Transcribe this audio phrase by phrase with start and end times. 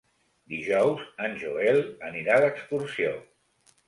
[0.51, 1.77] Dijous en Joel
[2.09, 3.13] anirà d'excursió.